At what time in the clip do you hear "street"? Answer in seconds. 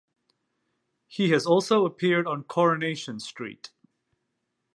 3.19-3.69